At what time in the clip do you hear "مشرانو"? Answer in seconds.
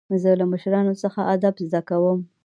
0.53-0.93